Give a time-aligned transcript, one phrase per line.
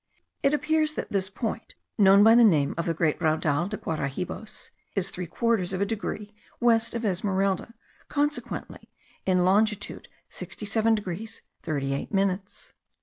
[0.41, 4.71] It appears that this point, known by the name of the great Raudal de Guaharibos,
[4.95, 7.75] is three quarters of a degree west of Esmeralda,
[8.09, 8.89] consequently
[9.27, 12.73] in longitude 67 degrees 38 minutes.